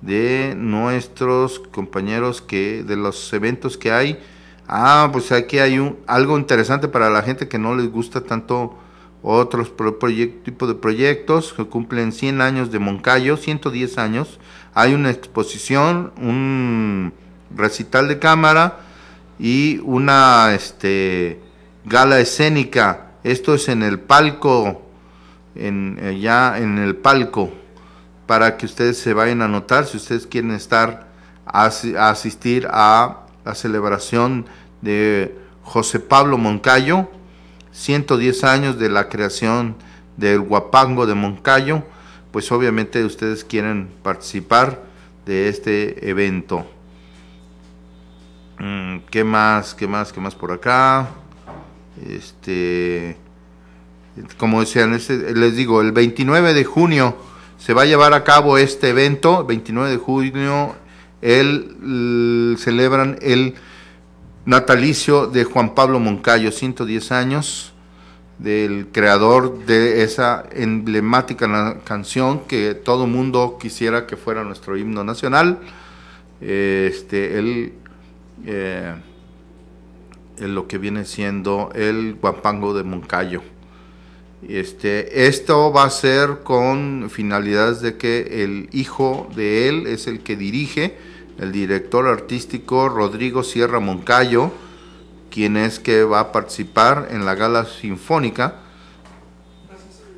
[0.00, 4.18] de nuestros compañeros que de los eventos que hay.
[4.66, 8.76] Ah, pues aquí hay un, algo interesante para la gente que no les gusta tanto
[9.22, 9.72] otros
[10.44, 14.38] tipos de proyectos que cumplen 100 años de Moncayo, 110 años
[14.74, 17.14] hay una exposición, un
[17.54, 18.80] recital de cámara
[19.38, 21.40] y una este,
[21.84, 23.12] gala escénica.
[23.22, 24.82] Esto es en el palco,
[25.54, 27.50] en, ya en el palco,
[28.26, 31.06] para que ustedes se vayan a notar si ustedes quieren estar
[31.46, 34.46] a, asistir a la celebración
[34.82, 37.08] de José Pablo Moncayo,
[37.70, 39.76] 110 años de la creación
[40.16, 41.84] del Guapango de Moncayo
[42.34, 44.82] pues obviamente ustedes quieren participar
[45.24, 46.66] de este evento.
[48.58, 49.72] Mm, ¿Qué más?
[49.72, 50.12] ¿Qué más?
[50.12, 51.10] ¿Qué más por acá?
[52.04, 53.16] Este,
[54.36, 57.16] como decían, este, les digo, el 29 de junio
[57.56, 59.46] se va a llevar a cabo este evento.
[59.46, 60.74] 29 de junio
[61.22, 63.54] el, celebran el
[64.44, 67.73] natalicio de Juan Pablo Moncayo, 110 años
[68.38, 75.58] del creador de esa emblemática canción que todo mundo quisiera que fuera nuestro himno nacional.
[76.40, 77.72] Este, él,
[78.44, 78.94] eh,
[80.38, 83.42] lo que viene siendo el guapango de Moncayo.
[84.48, 90.20] Este, esto va a ser con finalidades de que el hijo de él es el
[90.20, 90.98] que dirige,
[91.38, 94.52] el director artístico Rodrigo Sierra Moncayo,
[95.34, 98.54] quien es que va a participar en la gala sinfónica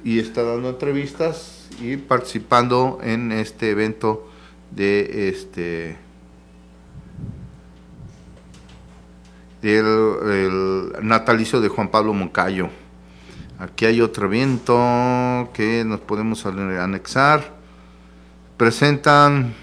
[0.04, 4.28] y está dando entrevistas y participando en este evento
[4.72, 5.96] de este
[9.62, 12.68] del natalicio de Juan Pablo Moncayo.
[13.58, 17.54] Aquí hay otro evento que nos podemos anexar.
[18.58, 19.54] Presentan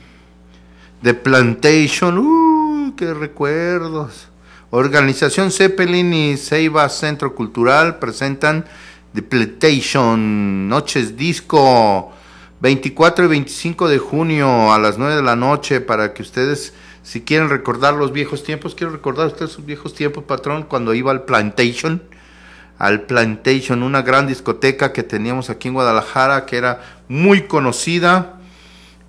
[1.04, 2.18] The Plantation.
[2.18, 2.96] ¡Uh!
[2.96, 4.33] ¡Qué recuerdos!
[4.76, 8.66] Organización Zeppelin y Ceiba Centro Cultural presentan
[9.14, 12.12] The Plantation, Noches Disco,
[12.60, 17.22] 24 y 25 de junio a las 9 de la noche para que ustedes, si
[17.22, 21.22] quieren recordar los viejos tiempos, quiero recordar ustedes sus viejos tiempos, patrón, cuando iba al
[21.26, 22.02] Plantation,
[22.80, 28.40] al Plantation, una gran discoteca que teníamos aquí en Guadalajara, que era muy conocida,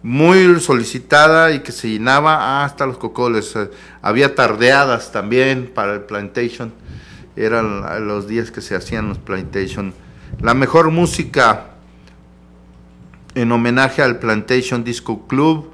[0.05, 3.57] muy solicitada y que se llenaba hasta los cocoles.
[3.57, 3.71] Eh,
[4.03, 6.75] había tardeadas también para el Plantation,
[7.37, 9.95] eran los días que se hacían los Plantation.
[10.43, 11.71] La mejor música
[13.35, 15.71] en homenaje al Plantation Disco Club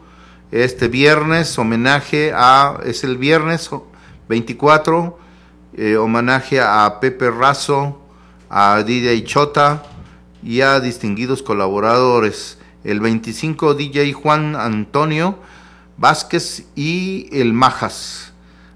[0.52, 3.68] este viernes, homenaje a, es el viernes
[4.28, 5.18] 24,
[5.76, 8.00] eh, homenaje a Pepe Razo,
[8.48, 9.82] a DJ Chota
[10.40, 12.59] y a distinguidos colaboradores.
[12.84, 15.38] El 25 DJ Juan Antonio
[15.96, 18.32] Vázquez y el Majas.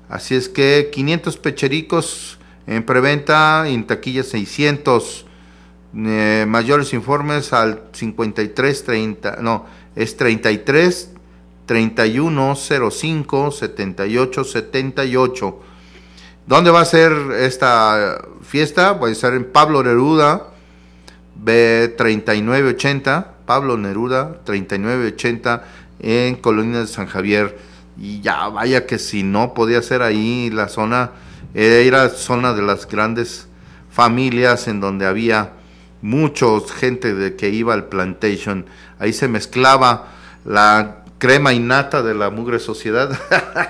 [0.09, 5.27] Así es que 500 pechericos en preventa en taquilla 600.
[5.97, 11.13] Eh, mayores informes al 53 30, no, es 33
[11.67, 15.61] 31 05 78 78.
[16.47, 18.93] ¿Dónde va a ser esta fiesta?
[18.93, 20.49] Va a ser en Pablo Neruda,
[21.43, 25.65] B3980, Pablo Neruda, 3980,
[26.01, 27.59] en Colonia de San Javier.
[27.97, 31.13] Y ya, vaya que si no podía ser ahí la zona,
[31.55, 33.49] era zona de las grandes
[33.91, 35.53] familias en donde había
[36.03, 38.67] muchos gente de que iba al plantation.
[38.99, 40.09] Ahí se mezclaba
[40.45, 43.19] la crema innata de la mugre sociedad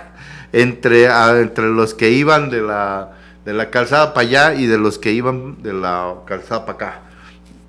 [0.53, 3.13] entre, entre los que iban de la,
[3.45, 7.01] de la calzada para allá y de los que iban de la calzada para acá.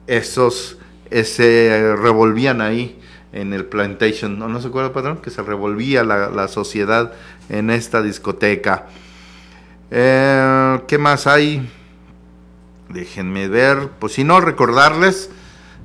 [0.08, 0.78] Esos
[1.12, 3.00] se revolvían ahí
[3.34, 4.40] en el plantation.
[4.40, 5.18] ¿No, ¿No se acuerda, patrón?
[5.18, 7.14] Que se revolvía la, la sociedad
[7.50, 8.86] en esta discoteca.
[9.92, 11.70] Eh, ¿Qué más hay?
[12.90, 15.30] Déjenme ver, pues si no, recordarles,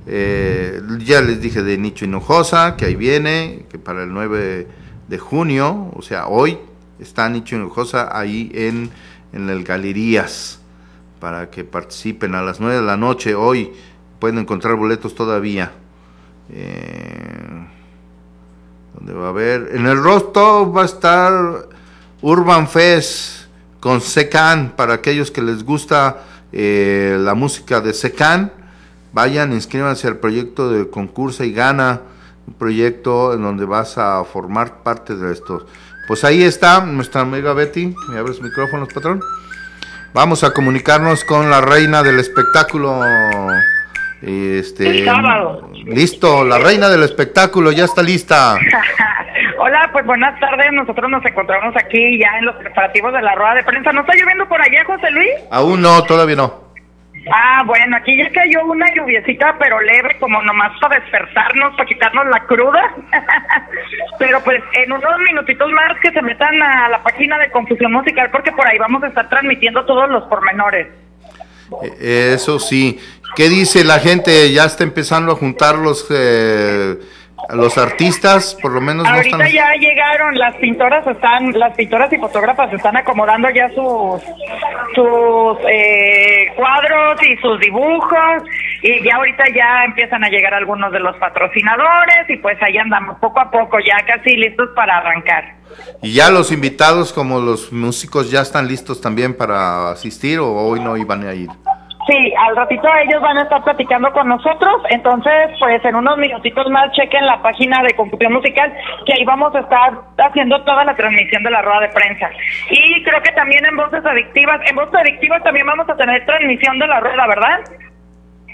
[0.07, 4.67] eh, ya les dije de Nicho Hinojosa, que ahí viene, que para el 9
[5.07, 6.57] de junio, o sea, hoy
[6.99, 8.91] está Nicho Hinojosa ahí en,
[9.33, 10.59] en el Galerías,
[11.19, 13.71] para que participen a las 9 de la noche, hoy
[14.21, 15.71] pueden encontrar boletos todavía.
[16.51, 17.67] Eh,
[18.93, 19.71] ¿Dónde va a haber?
[19.73, 21.67] En el Rostov va a estar
[22.21, 23.47] Urban Fest
[23.79, 28.51] con Secan, para aquellos que les gusta eh, la música de Secan,
[29.11, 32.01] vayan, inscríbanse al proyecto de concurso y gana
[32.45, 35.65] un proyecto en donde vas a formar parte de esto.
[36.07, 37.95] Pues ahí está nuestra amiga Betty.
[38.09, 39.21] ¿Me abres micrófonos, patrón?
[40.13, 43.01] Vamos a comunicarnos con la reina del espectáculo.
[44.21, 45.03] Este,
[45.85, 48.55] listo, la reina del espectáculo ya está lista.
[49.57, 50.71] Hola, pues buenas tardes.
[50.73, 53.91] Nosotros nos encontramos aquí ya en los preparativos de la rueda de prensa.
[53.91, 55.31] ¿No está lloviendo por allá, José Luis?
[55.49, 56.71] Aún no, todavía no.
[57.31, 62.25] Ah, bueno, aquí ya cayó una lluviecita, pero leve, como nomás para despertarnos, para quitarnos
[62.27, 62.93] la cruda.
[64.19, 68.29] pero pues en unos minutitos más que se metan a la página de Confusión Musical,
[68.31, 70.87] porque por ahí vamos a estar transmitiendo todos los pormenores.
[71.83, 72.99] Eh, eso sí.
[73.35, 74.51] ¿Qué dice la gente?
[74.51, 76.05] Ya está empezando a juntar los...
[76.09, 76.99] Eh
[77.49, 79.53] los artistas por lo menos ahorita no están...
[79.53, 84.21] ya llegaron las pintoras están las pintoras y fotógrafas están acomodando ya sus
[84.95, 88.43] sus eh, cuadros y sus dibujos
[88.81, 93.17] y ya ahorita ya empiezan a llegar algunos de los patrocinadores y pues ahí andamos
[93.19, 95.55] poco a poco ya casi listos para arrancar.
[96.01, 100.79] Y ya los invitados como los músicos ya están listos también para asistir o hoy
[100.79, 101.49] no iban a ir
[102.07, 106.67] Sí, al ratito ellos van a estar platicando con nosotros, entonces pues en unos minutitos
[106.69, 108.73] más chequen la página de Confusión Musical,
[109.05, 112.29] que ahí vamos a estar haciendo toda la transmisión de la rueda de prensa.
[112.71, 116.79] Y creo que también en Voces Adictivas, en Voces Adictivas también vamos a tener transmisión
[116.79, 117.59] de la rueda, ¿verdad?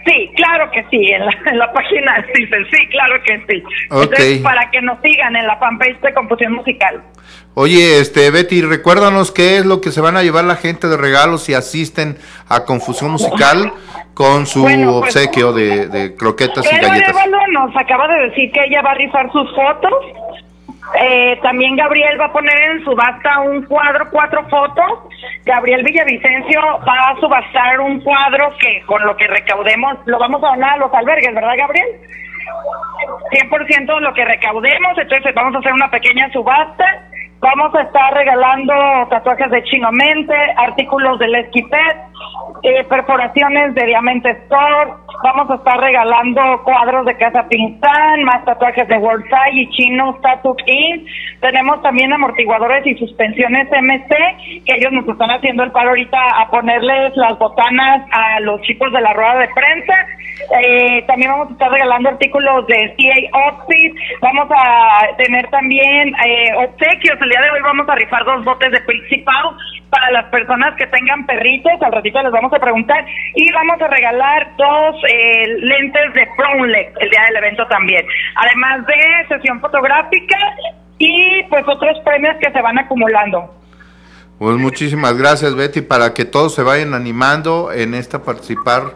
[0.07, 1.25] Sí, claro que sí, en
[1.57, 3.63] la, página dicen, sí, claro que sí.
[3.91, 7.03] Entonces, para que nos sigan en la fanpage de Confusión Musical.
[7.55, 10.95] Oye, este Betty, recuérdanos qué es lo que se van a llevar la gente de
[10.95, 13.73] regalos si asisten a Confusión Musical
[14.13, 17.15] con su pues, obsequio de, croquetas y galletas.
[17.51, 19.93] nos acaba de decir que ella va a rifar sus fotos.
[20.95, 25.09] Eh, también Gabriel va a poner en subasta un cuadro, cuatro fotos.
[25.45, 30.47] Gabriel Villavicencio va a subastar un cuadro que con lo que recaudemos lo vamos a
[30.47, 31.87] donar a los albergues, ¿verdad, Gabriel?
[33.31, 36.85] 100% de lo que recaudemos, entonces vamos a hacer una pequeña subasta
[37.39, 38.73] Vamos a estar regalando
[39.09, 41.97] tatuajes de Chino Mente, artículos del Esquipet,
[42.63, 44.91] eh, perforaciones de Diamante Store,
[45.23, 50.55] vamos a estar regalando cuadros de Casa Pinzán, más tatuajes de Worldside y Chino Tattoo
[50.65, 51.07] Inc.
[51.39, 56.49] Tenemos también amortiguadores y suspensiones MC, que ellos nos están haciendo el paro ahorita a
[56.49, 59.93] ponerles las botanas a los chicos de la rueda de prensa.
[60.61, 66.51] Eh, también vamos a estar regalando artículos de CA Outfit, vamos a tener también eh,
[66.57, 69.57] obsequios, el día de hoy vamos a rifar dos botes de Principal
[69.89, 73.05] para las personas que tengan perritos, al ratito les vamos a preguntar,
[73.35, 78.05] y vamos a regalar dos eh, lentes de Prolex el día del evento también,
[78.35, 80.37] además de sesión fotográfica
[80.99, 83.53] y pues otros premios que se van acumulando.
[84.39, 88.93] Pues muchísimas gracias Betty, para que todos se vayan animando en esta participar.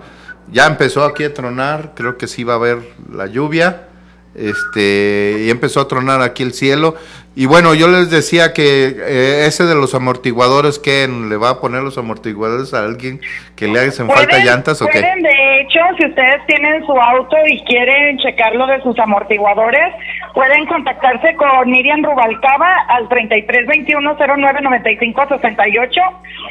[0.47, 2.77] Ya empezó aquí a tronar, creo que sí va a haber
[3.11, 3.87] la lluvia
[4.35, 6.93] este y empezó a tronar aquí el cielo.
[7.33, 11.61] Y bueno yo les decía que eh, ese de los amortiguadores que le va a
[11.61, 13.21] poner los amortiguadores a alguien
[13.55, 17.37] que le hacen falta llantas o qué pueden, de hecho si ustedes tienen su auto
[17.47, 19.93] y quieren checarlo de sus amortiguadores
[20.33, 26.01] pueden contactarse con Miriam Rubalcaba al 3321099568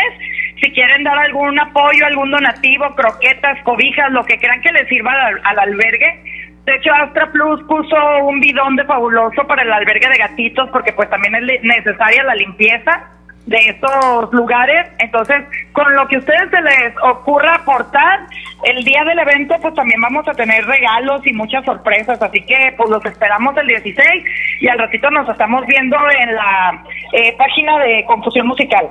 [0.61, 5.13] si quieren dar algún apoyo, algún donativo, croquetas, cobijas, lo que crean que les sirva
[5.13, 6.23] al, al albergue,
[6.67, 10.93] de hecho, Astra Plus puso un bidón de fabuloso para el albergue de gatitos porque
[10.93, 13.09] pues también es necesaria la limpieza
[13.47, 14.89] de estos lugares.
[14.99, 18.27] Entonces, con lo que a ustedes se les ocurra aportar,
[18.65, 22.21] el día del evento pues también vamos a tener regalos y muchas sorpresas.
[22.21, 24.25] Así que pues los esperamos el 16
[24.61, 28.89] y al ratito nos estamos viendo en la eh, página de Confusión Musical.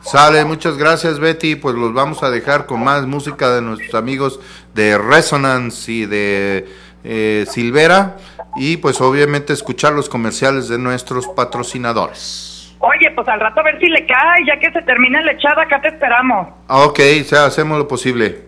[0.00, 1.56] Sale, muchas gracias Betty.
[1.56, 4.40] Pues los vamos a dejar con más música de nuestros amigos
[4.72, 6.66] de Resonance y de
[7.04, 8.16] eh, Silvera
[8.56, 12.74] y pues obviamente escuchar los comerciales de nuestros patrocinadores.
[12.80, 15.62] Oye, pues al rato a ver si le cae, ya que se termine la echada,
[15.62, 16.48] acá te esperamos.
[16.68, 18.42] Ah, ok, sea, hacemos lo posible.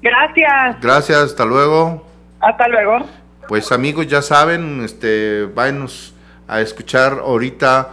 [0.00, 0.80] Gracias.
[0.80, 2.06] Gracias, hasta luego.
[2.40, 3.06] Hasta luego.
[3.48, 6.14] Pues amigos, ya saben, este, váyanos
[6.48, 7.90] a escuchar ahorita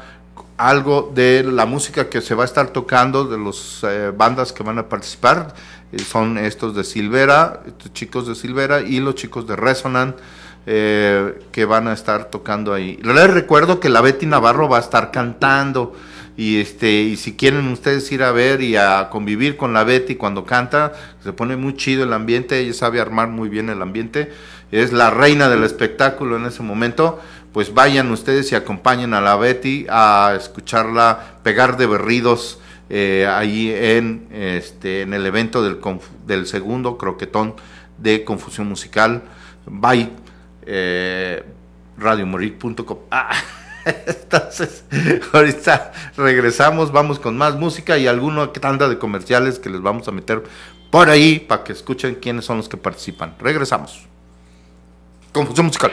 [0.60, 4.62] algo de la música que se va a estar tocando, de las eh, bandas que
[4.62, 5.56] van a participar.
[5.92, 10.18] Eh, son estos de Silvera, estos chicos de Silvera y los chicos de Resonant
[10.66, 13.00] eh, que van a estar tocando ahí.
[13.02, 15.96] Les recuerdo que la Betty Navarro va a estar cantando
[16.36, 20.16] y este y si quieren ustedes ir a ver y a convivir con la Betty
[20.16, 20.94] cuando canta,
[21.24, 24.32] se pone muy chido el ambiente, ella sabe armar muy bien el ambiente,
[24.72, 27.20] es la reina del espectáculo en ese momento,
[27.54, 33.72] pues vayan ustedes y acompañen a la Betty a escucharla pegar de berridos eh, ahí
[33.72, 35.80] en, este, en el evento del,
[36.26, 37.56] del segundo croquetón
[37.98, 39.24] de confusión musical.
[39.66, 40.10] Bye.
[40.66, 41.44] Eh,
[41.98, 42.98] radiomorir.com.
[43.12, 43.32] Ah,
[43.86, 44.84] entonces,
[45.34, 50.12] ahorita regresamos, vamos con más música y alguna tanda de comerciales que les vamos a
[50.12, 50.44] meter
[50.92, 53.36] por ahí para que escuchen quiénes son los que participan.
[53.40, 54.06] Regresamos.
[55.32, 55.92] Confusión musical.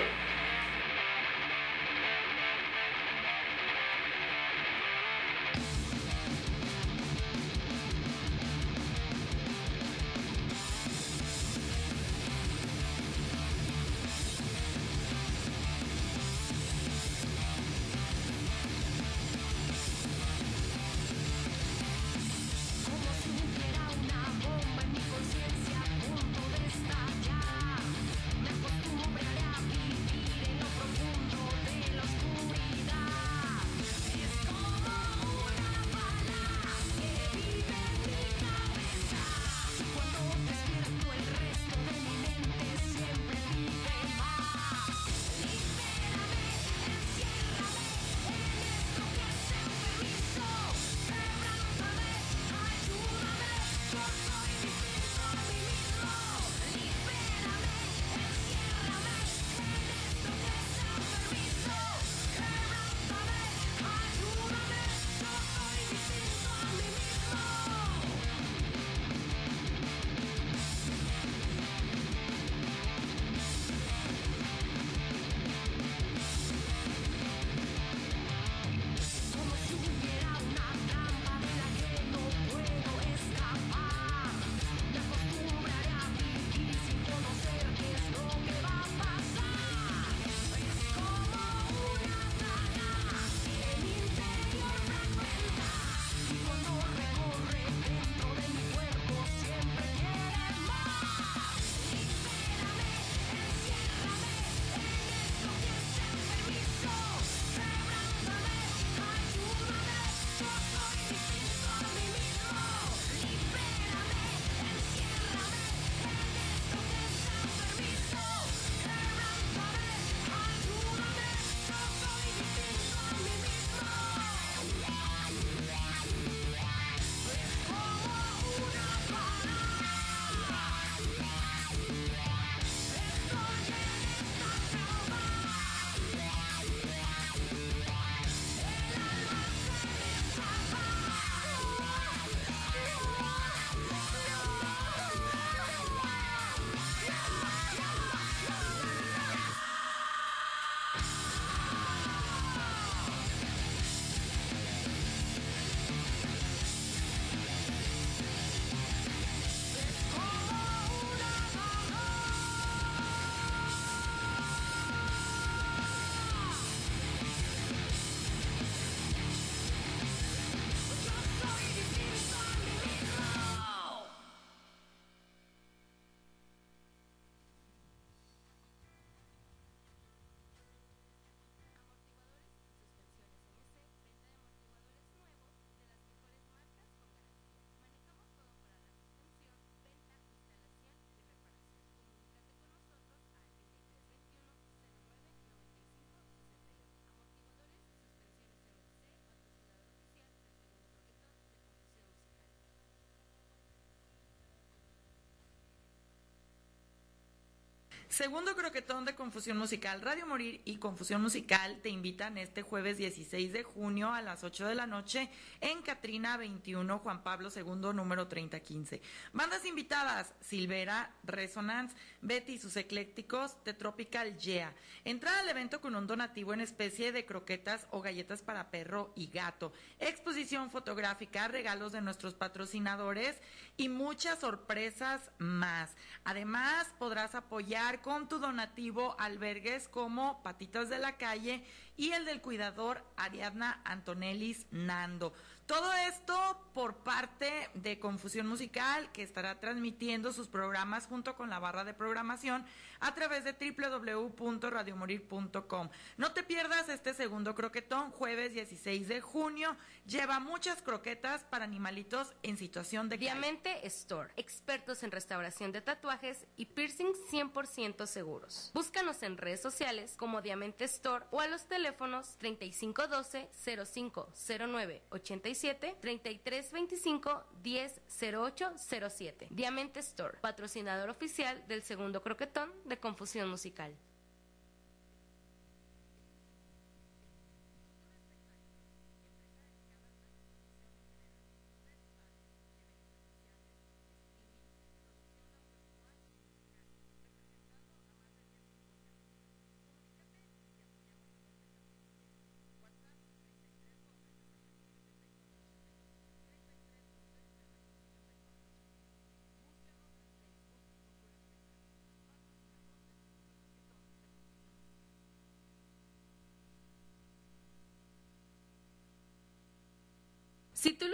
[208.09, 210.01] Segundo croquetón de Confusión Musical.
[210.01, 214.69] Radio Morir y Confusión Musical te invitan este jueves 16 de junio a las 8
[214.69, 215.29] de la noche
[215.61, 219.03] en Catrina 21, Juan Pablo II, número 3015.
[219.33, 224.73] Bandas invitadas: Silvera, Resonance, Betty y sus eclécticos, The Tropical Yeah.
[225.05, 229.27] Entrada al evento con un donativo en especie de croquetas o galletas para perro y
[229.27, 229.73] gato.
[229.99, 233.37] Exposición fotográfica, regalos de nuestros patrocinadores
[233.77, 235.91] y muchas sorpresas más.
[236.25, 241.65] Además, podrás apoyar con tu donativo albergues como Patitas de la Calle
[241.97, 245.33] y el del cuidador Ariadna Antonelis Nando.
[245.67, 246.35] Todo esto
[246.75, 251.93] por parte de Confusión Musical, que estará transmitiendo sus programas junto con la barra de
[251.93, 252.65] programación
[253.01, 255.89] a través de www.radiomorir.com.
[256.19, 259.77] No te pierdas este segundo croquetón, jueves 16 de junio.
[260.07, 263.19] Lleva muchas croquetas para animalitos en situación de.
[263.19, 268.71] Diamante Store, expertos en restauración de tatuajes y piercings 100% seguros.
[268.75, 277.45] Búscanos en redes sociales como Diamante Store o a los teléfonos 3512 0509 87 3325
[277.63, 279.49] 100807.
[279.51, 283.97] Diamante Store, patrocinador oficial del segundo croquetón de Confusión Musical.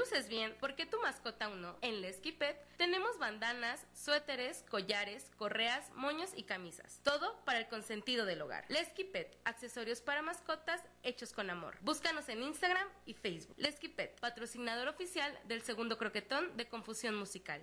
[0.02, 1.78] Luces bien, ¿por qué tu mascota aún no?
[1.80, 7.00] En Lesky Pet tenemos bandanas, suéteres, collares, correas, moños y camisas.
[7.04, 8.64] Todo para el consentido del hogar.
[8.68, 11.76] Lesky Pet, accesorios para mascotas hechos con amor.
[11.82, 13.54] Búscanos en Instagram y Facebook.
[13.58, 17.62] Lesky Pet, patrocinador oficial del segundo croquetón de Confusión Musical.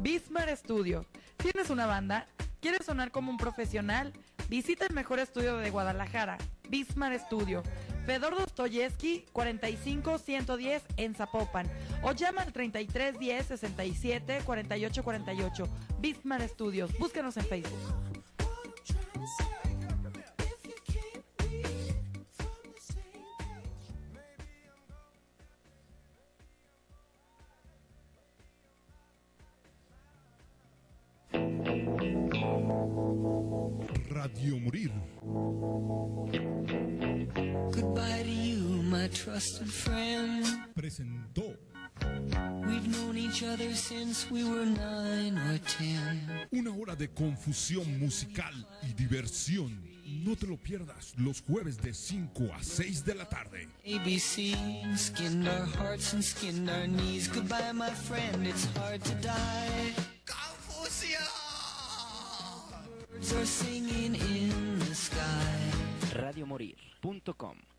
[0.00, 1.06] Bismar Studio.
[1.36, 2.26] ¿Tienes una banda?
[2.60, 4.12] ¿Quieres sonar como un profesional?
[4.48, 7.62] Visita el mejor estudio de Guadalajara, Bismar Studio.
[8.06, 11.68] Fedor Dostoyevsky, 45110 en Zapopan.
[12.02, 15.68] O llama al 3310 67 48 48.
[15.98, 16.96] Bismar Studios.
[16.98, 18.05] Búscanos en Facebook.
[47.06, 48.52] De confusión musical
[48.82, 49.70] y diversión.
[50.24, 53.68] No te lo pierdas los jueves de 5 a 6 de la tarde.
[53.84, 57.28] ABC skinned our hearts and skinned our knees.
[57.28, 59.94] Goodbye, my friend, it's hard to die.
[63.10, 65.72] Birds are singing in the sky.
[66.14, 67.75] Radiomorir.com